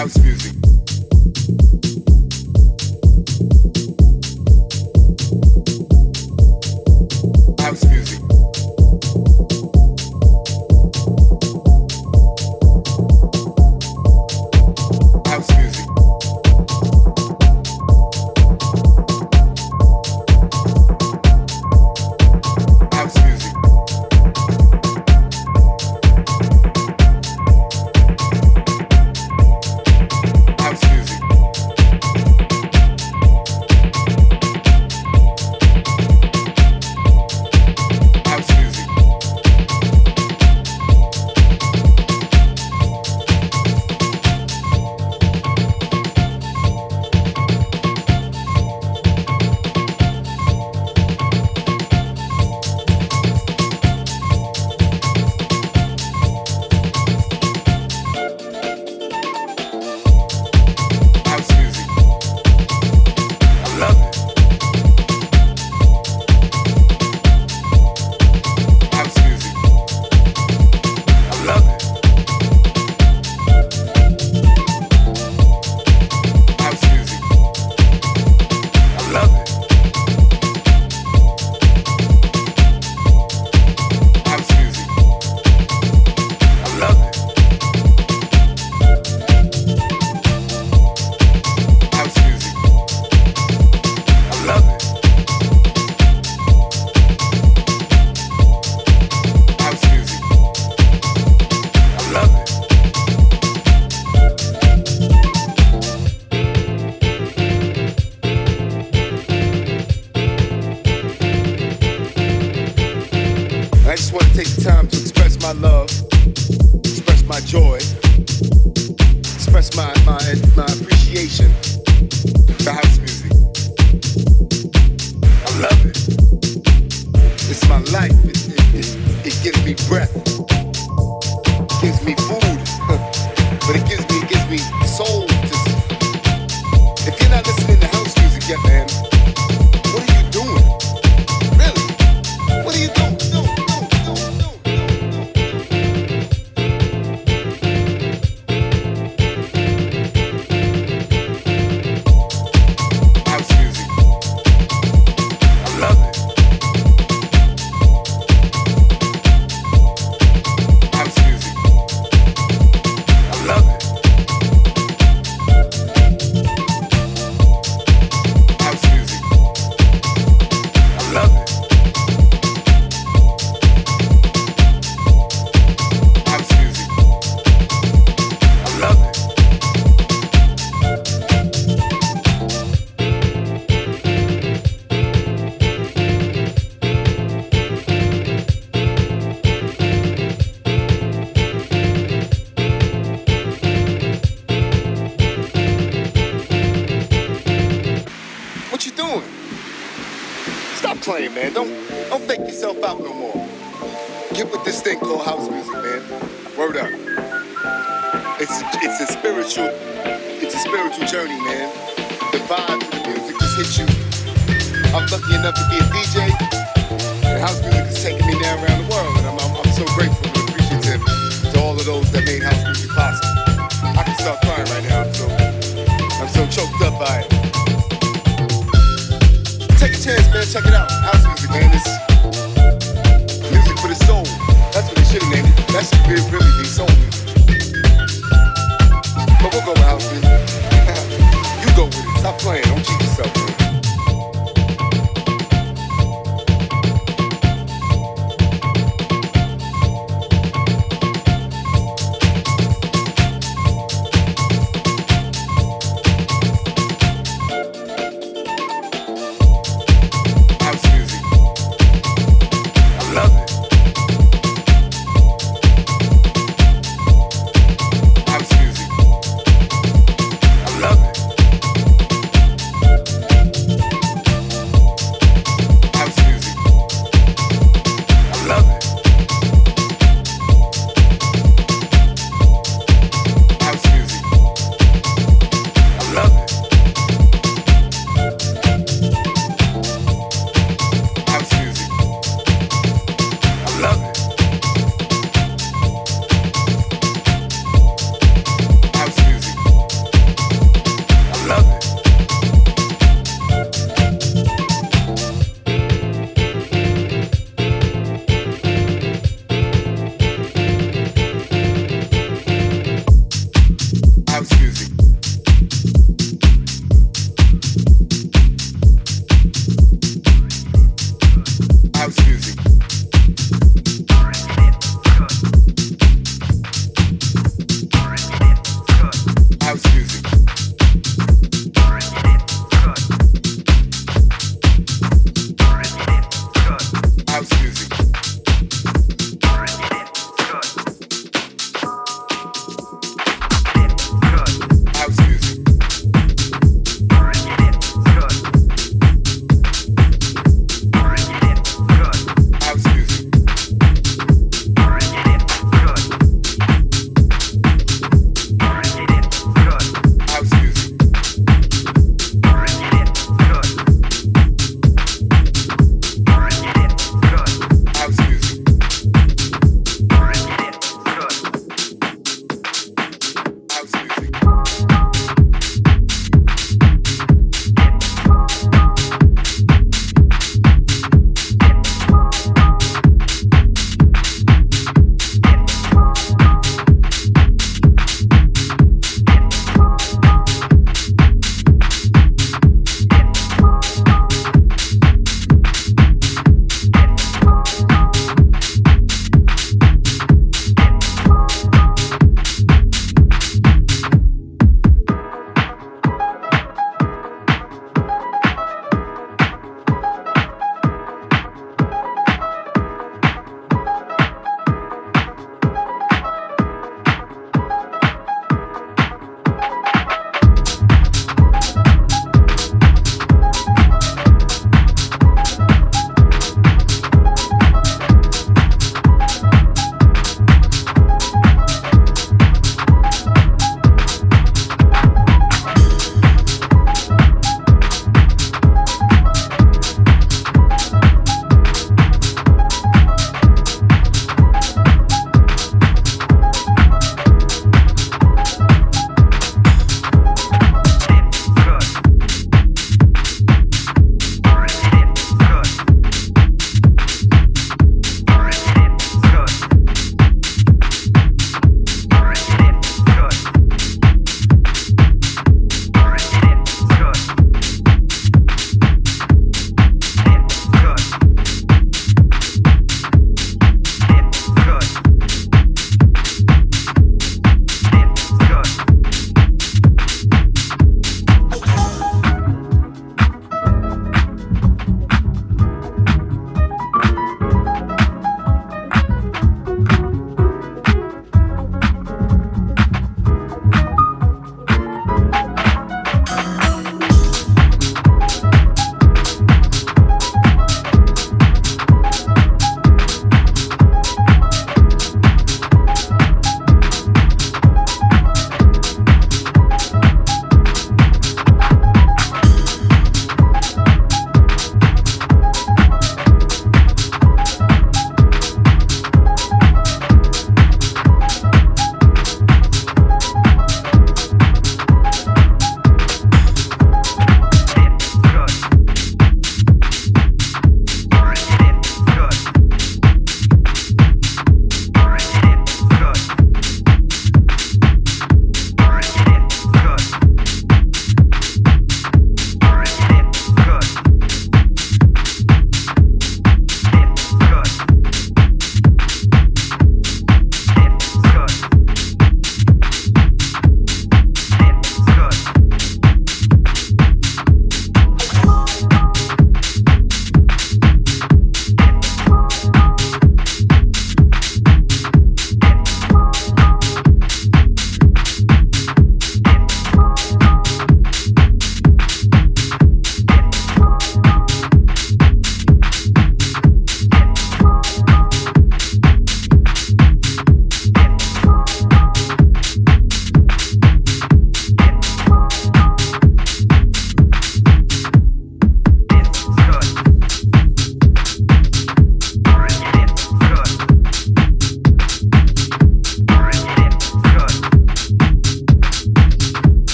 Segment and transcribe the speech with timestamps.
[0.00, 1.99] house music.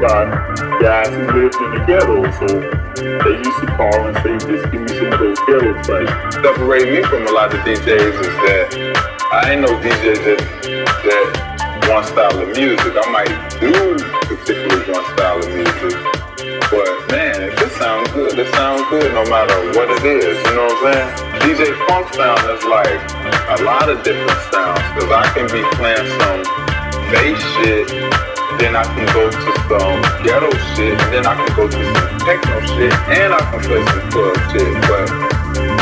[0.00, 0.26] By
[0.80, 2.26] guys who lived in the ghetto.
[2.42, 2.46] So
[2.98, 6.34] they used to call and say, just give me some of those ghetto tracks.
[6.34, 8.66] Separate me from a lot of DJs is that
[9.32, 10.40] I ain't no DJ that,
[11.04, 12.92] that one style of music.
[12.96, 13.72] I might do
[14.26, 15.94] particularly one style of music.
[16.70, 20.38] But man, if it sounds good, it sounds good no matter what it is.
[20.42, 21.44] You know what I'm saying?
[21.44, 22.98] DJ Funk sound is like
[23.58, 24.82] a lot of different sounds.
[24.98, 26.42] Cause I can be playing some
[27.10, 31.68] bass shit then I can go to some ghetto shit, and then I can go
[31.68, 34.74] to some techno shit, and I can play some club shit.
[34.88, 35.34] But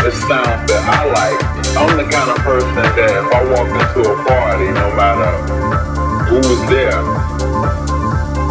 [0.03, 1.39] the sounds that I like.
[1.79, 5.31] I'm the kind of person that if I walk into a party, no matter
[6.27, 6.99] who was there,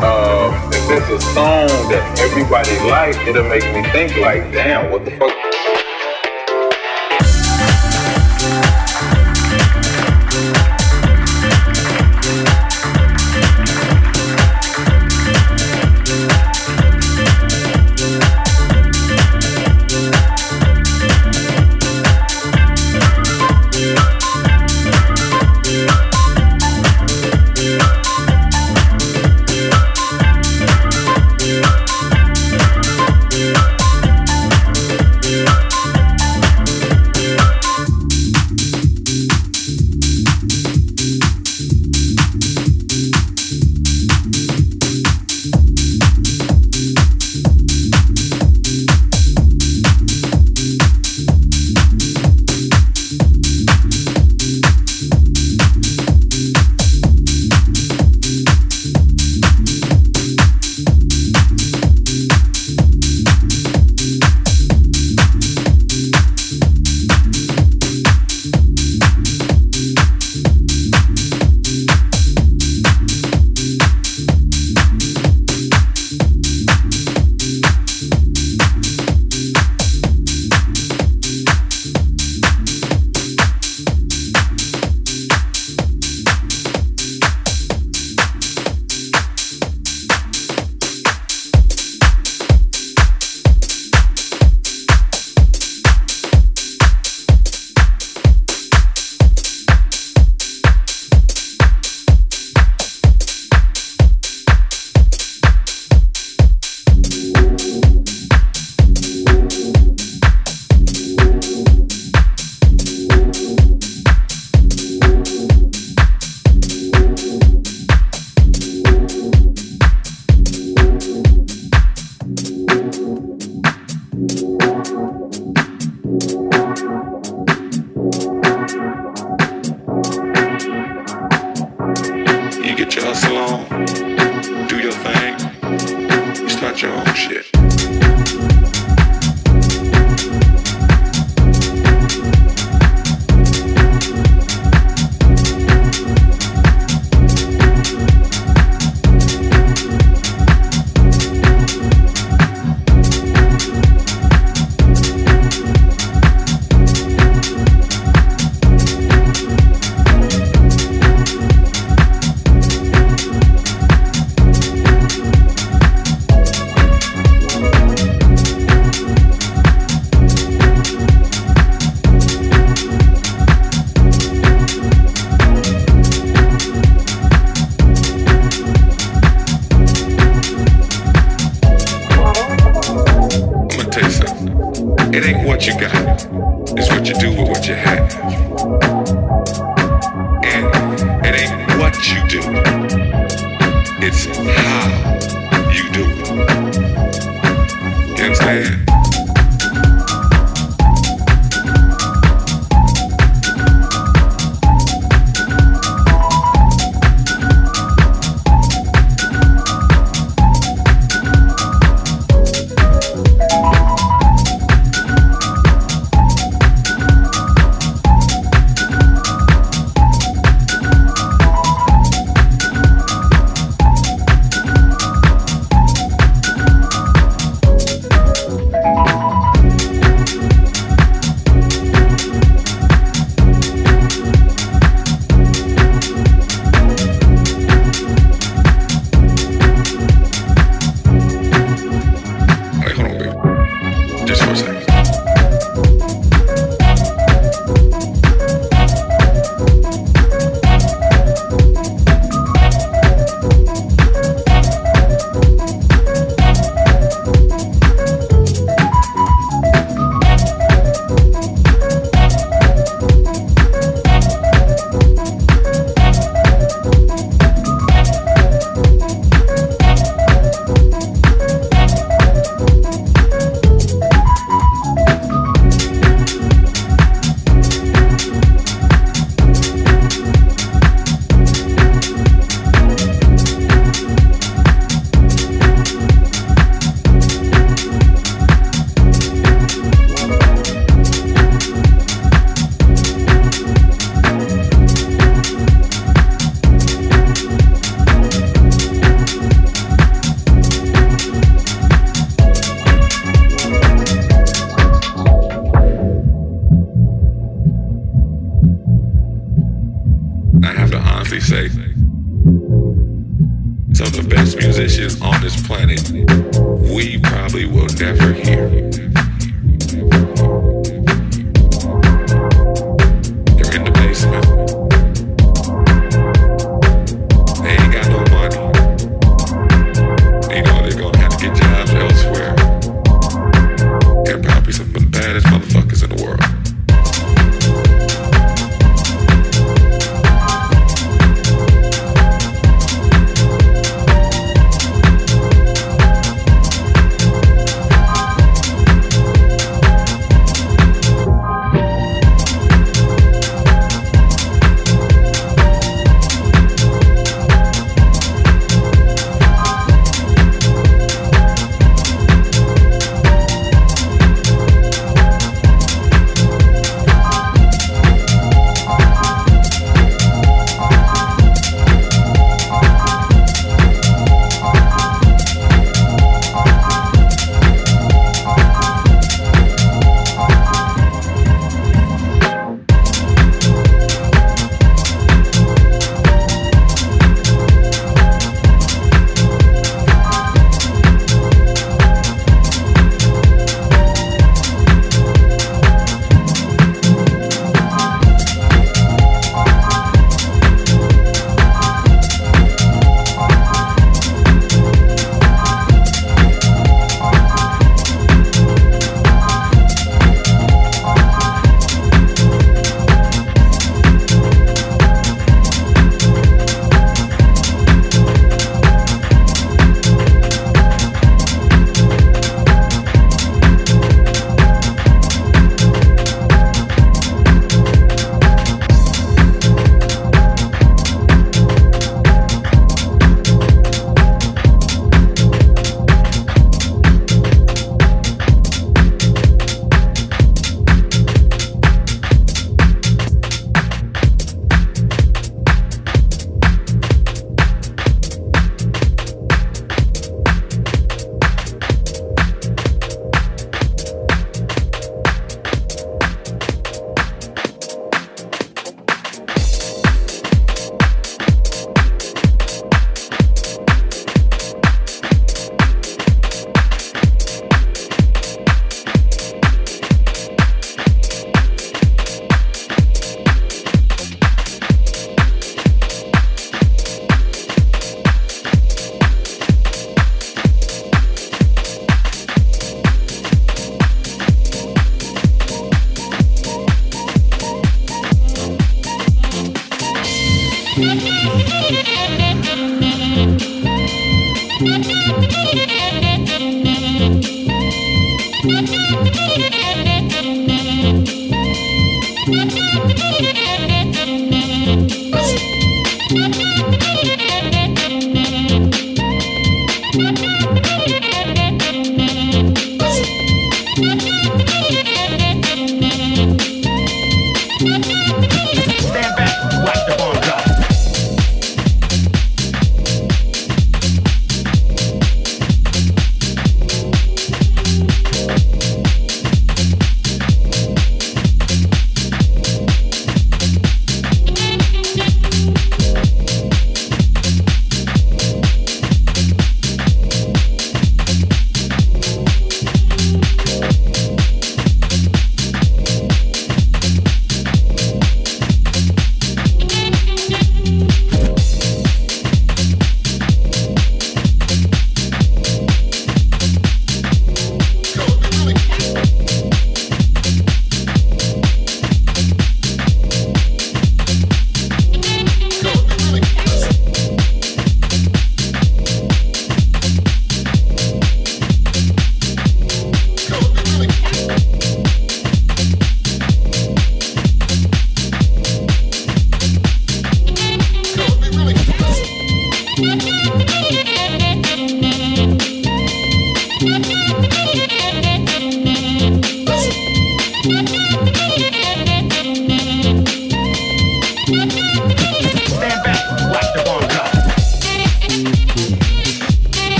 [0.00, 5.04] um, if it's a song that everybody likes, it'll make me think like, damn, what
[5.04, 5.43] the fuck?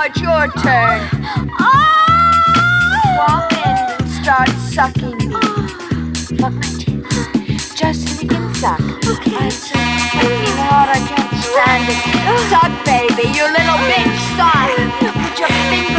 [0.00, 1.08] now it's your turn.
[1.58, 1.76] Oh.
[3.18, 5.34] Walk in and start sucking me.
[6.38, 7.74] Fuck my tits.
[7.74, 8.80] Just so you can suck.
[8.80, 9.36] Okay.
[9.36, 11.98] I'm so fucking hard, I can't stand it.
[12.50, 14.70] Suck, baby, you little bitch, suck.
[15.20, 15.89] Put your finger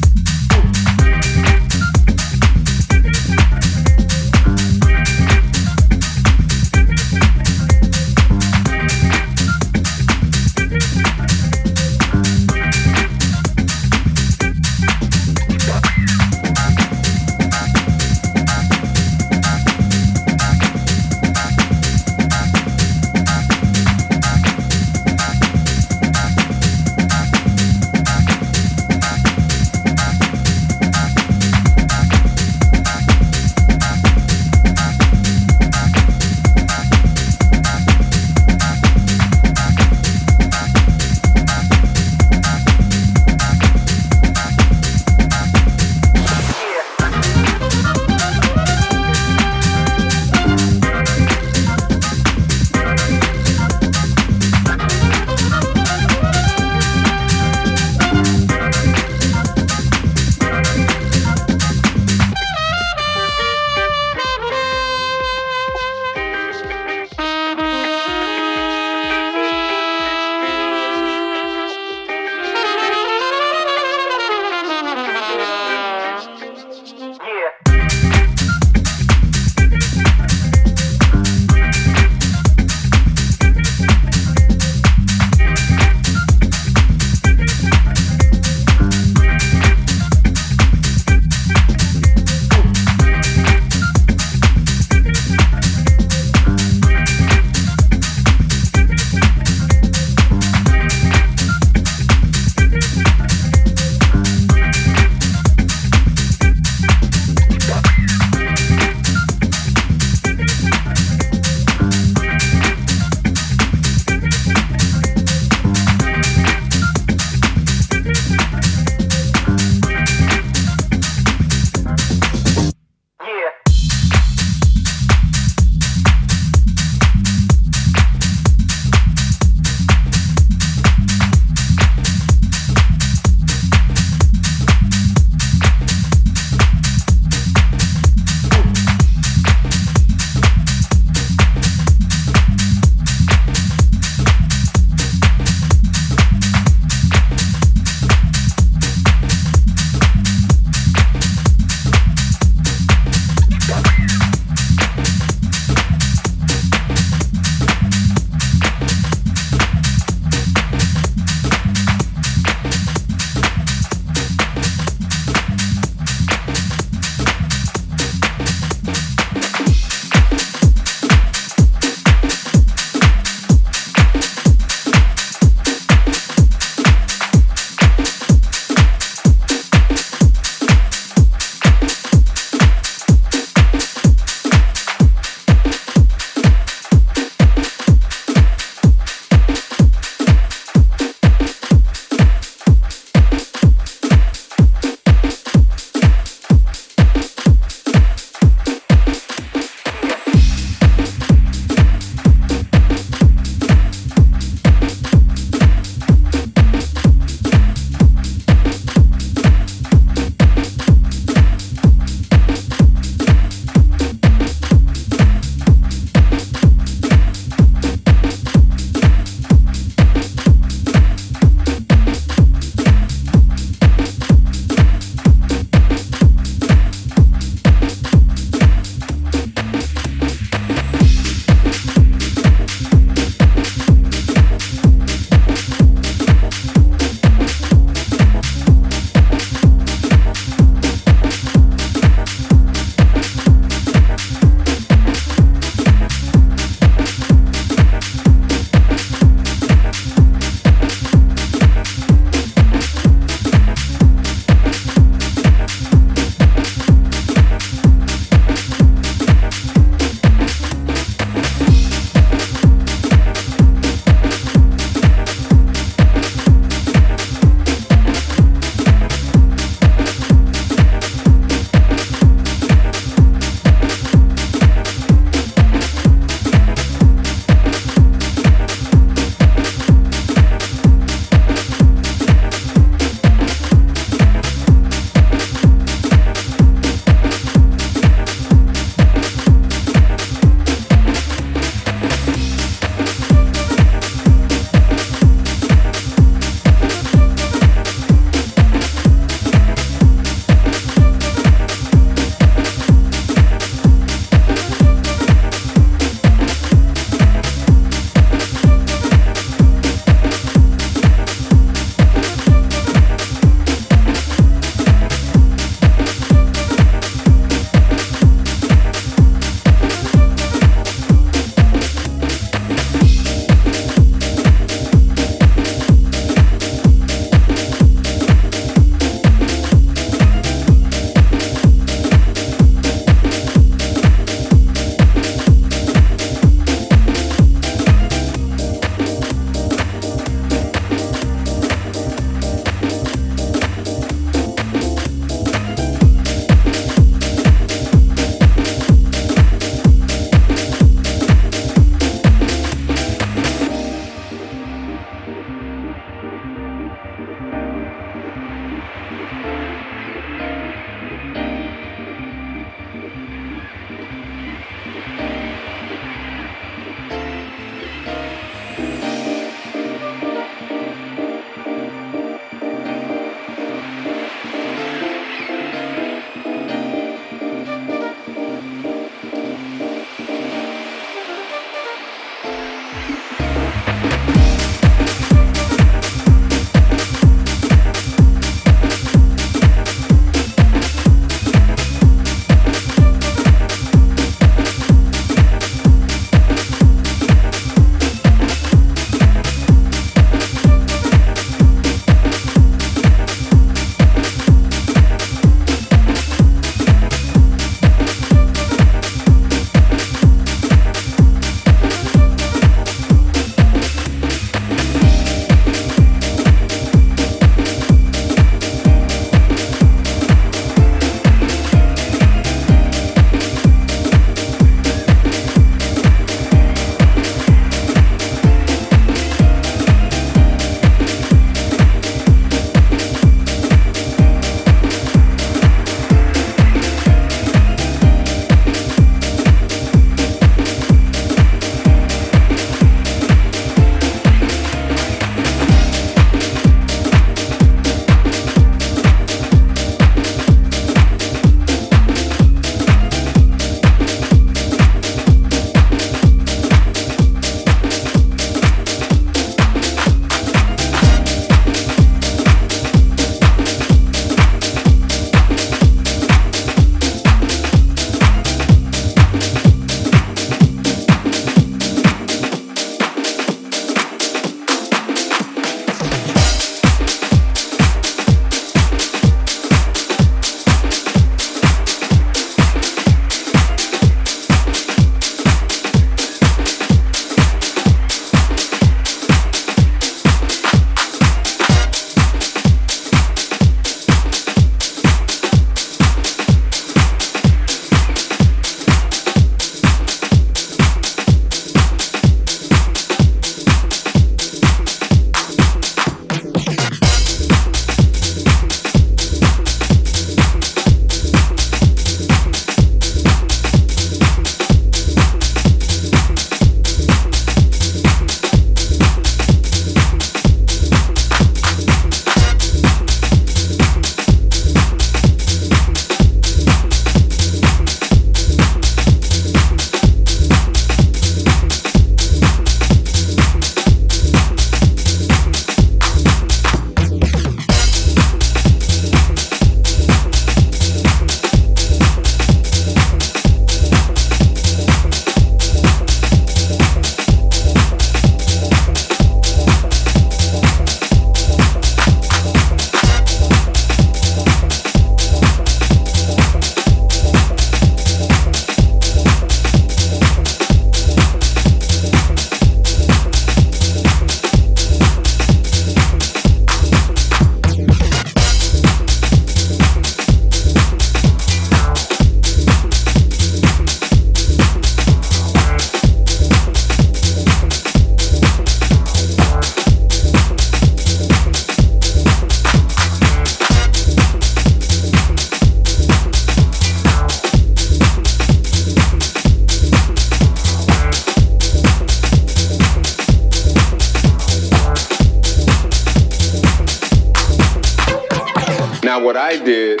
[599.28, 600.00] what I did,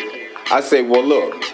[0.50, 1.44] I say, well, look,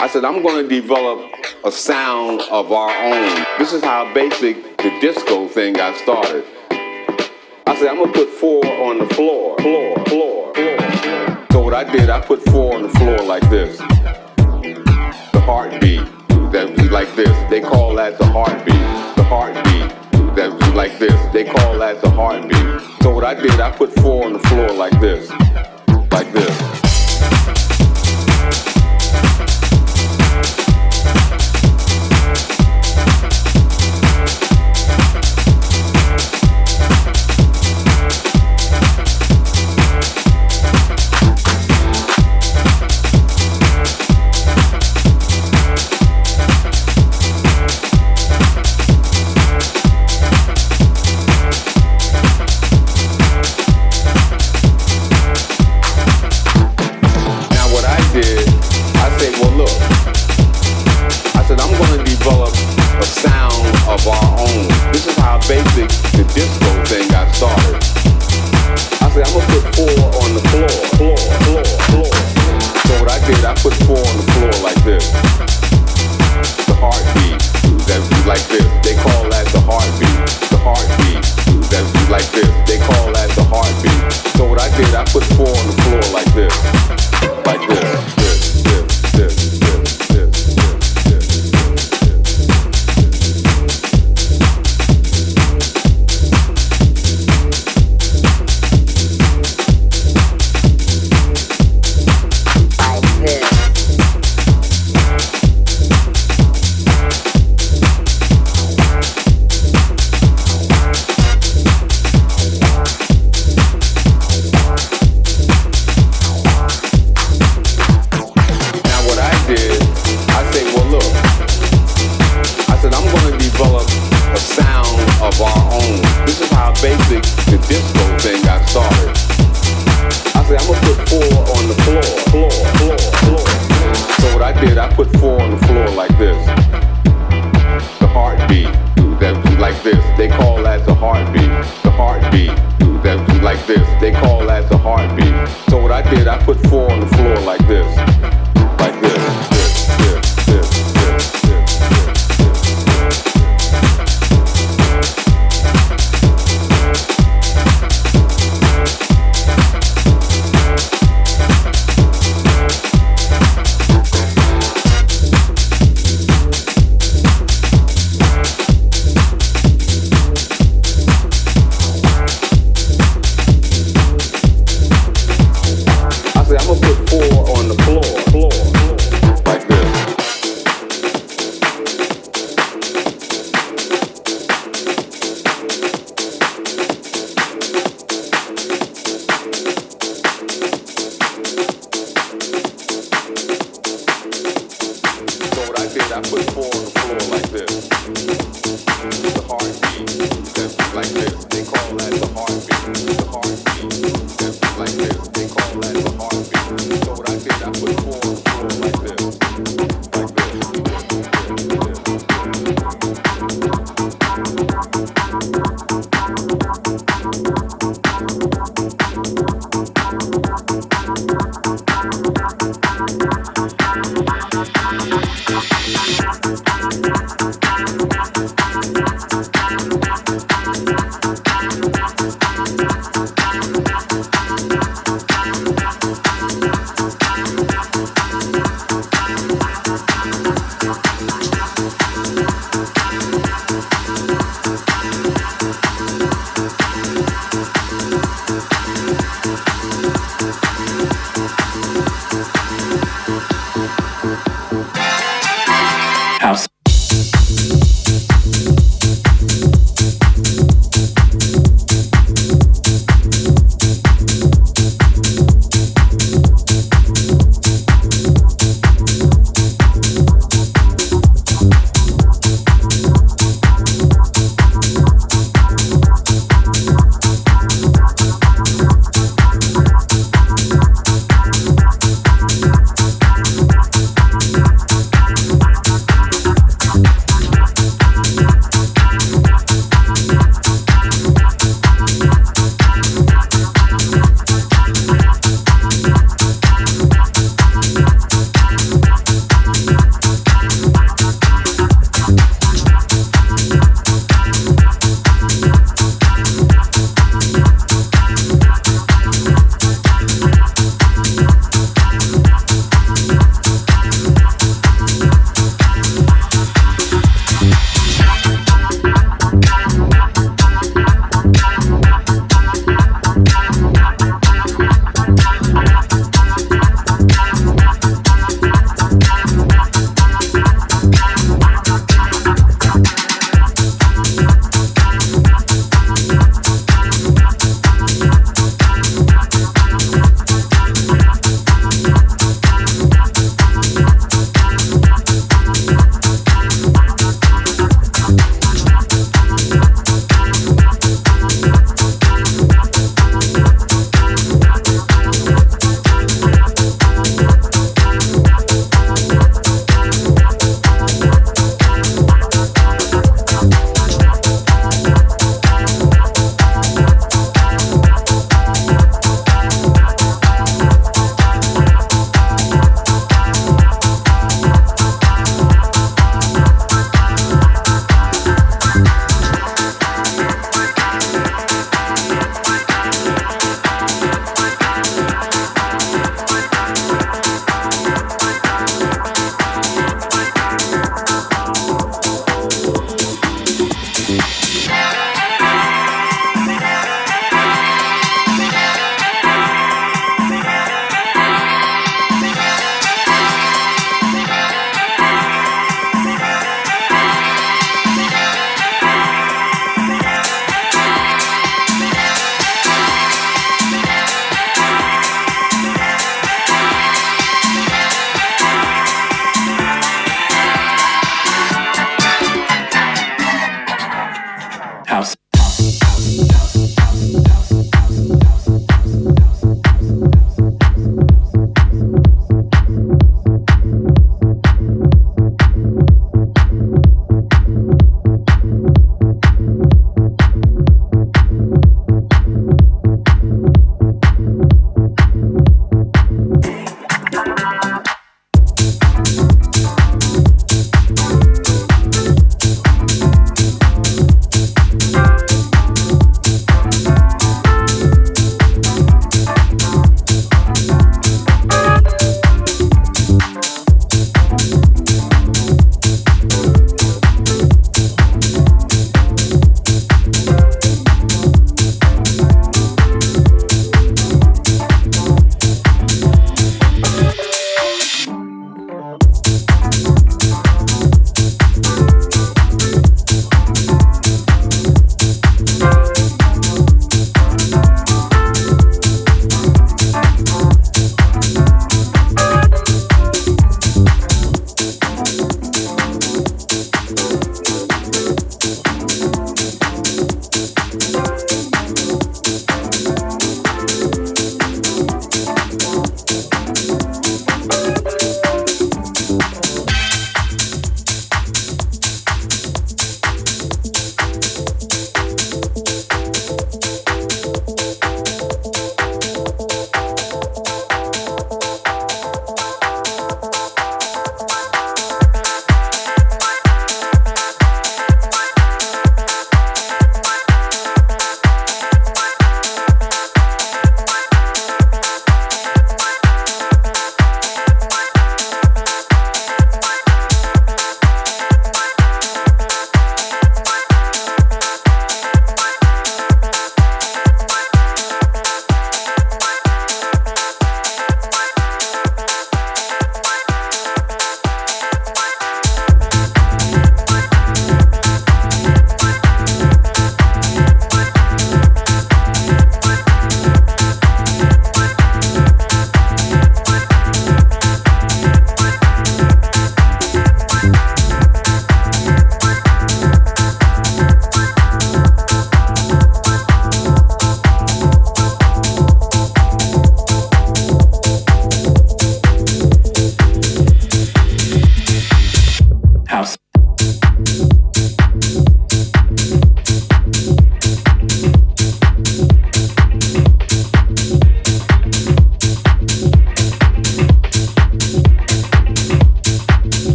[0.00, 1.32] I said, I'm going to develop
[1.64, 3.46] a sound of our own.
[3.60, 6.44] This is how basic the disco thing got started.
[6.72, 11.46] I said, I'm going to put four on the floor, floor, floor, floor.
[11.52, 13.78] So what I did, I put four on the floor like this.
[13.78, 16.04] The heartbeat,
[16.50, 17.50] that was like this.
[17.50, 19.14] They call that the heartbeat.
[19.14, 21.14] The heartbeat, that was like this.
[21.32, 22.80] They call that the heartbeat.
[23.00, 25.30] So what I did, I put four on the floor like this,
[26.32, 26.71] this.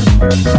[0.00, 0.58] Thank